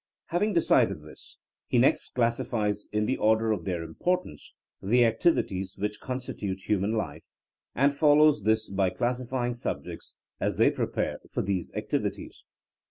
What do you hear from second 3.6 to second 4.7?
their importance